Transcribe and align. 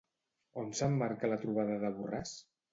On 0.61 0.71
s'emmarca 0.79 1.31
la 1.33 1.39
trobada 1.45 1.79
de 1.87 1.95
Borràs? 2.01 2.37